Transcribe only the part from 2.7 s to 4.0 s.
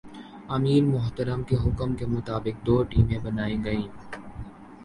ٹیمیں بنائی گئیں۔